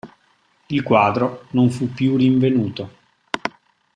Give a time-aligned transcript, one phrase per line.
[0.69, 2.89] Il quadro non fu più rinvenuto.